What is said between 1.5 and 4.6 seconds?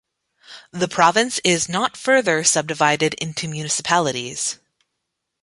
not further subdivided into municipalities.